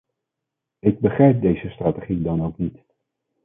Ik 0.79 0.99
begrijp 0.99 1.41
deze 1.41 1.69
strategie 1.69 2.21
dan 2.21 2.43
ook 2.43 2.57
niet. 2.57 2.77